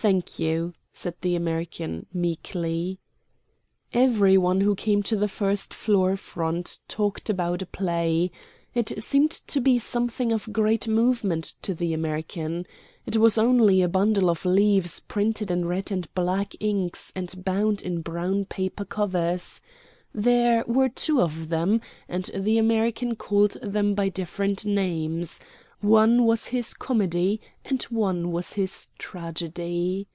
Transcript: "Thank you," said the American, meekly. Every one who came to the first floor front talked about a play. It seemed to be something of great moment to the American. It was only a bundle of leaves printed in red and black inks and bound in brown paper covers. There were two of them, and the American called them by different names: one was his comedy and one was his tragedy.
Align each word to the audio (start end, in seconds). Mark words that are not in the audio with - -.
"Thank 0.00 0.38
you," 0.38 0.74
said 0.92 1.16
the 1.22 1.34
American, 1.34 2.06
meekly. 2.14 3.00
Every 3.92 4.38
one 4.38 4.60
who 4.60 4.76
came 4.76 5.02
to 5.02 5.16
the 5.16 5.26
first 5.26 5.74
floor 5.74 6.16
front 6.16 6.78
talked 6.86 7.28
about 7.28 7.62
a 7.62 7.66
play. 7.66 8.30
It 8.76 9.02
seemed 9.02 9.32
to 9.32 9.60
be 9.60 9.76
something 9.80 10.30
of 10.30 10.52
great 10.52 10.86
moment 10.86 11.54
to 11.62 11.74
the 11.74 11.92
American. 11.94 12.64
It 13.06 13.16
was 13.16 13.38
only 13.38 13.82
a 13.82 13.88
bundle 13.88 14.30
of 14.30 14.44
leaves 14.44 15.00
printed 15.00 15.50
in 15.50 15.64
red 15.64 15.90
and 15.90 16.06
black 16.14 16.54
inks 16.60 17.12
and 17.16 17.34
bound 17.44 17.82
in 17.82 18.00
brown 18.00 18.44
paper 18.44 18.84
covers. 18.84 19.60
There 20.14 20.62
were 20.68 20.88
two 20.90 21.20
of 21.20 21.48
them, 21.48 21.80
and 22.08 22.30
the 22.32 22.56
American 22.56 23.16
called 23.16 23.56
them 23.62 23.96
by 23.96 24.10
different 24.10 24.64
names: 24.64 25.40
one 25.80 26.24
was 26.24 26.46
his 26.46 26.74
comedy 26.74 27.40
and 27.64 27.84
one 27.84 28.32
was 28.32 28.54
his 28.54 28.88
tragedy. 28.98 30.08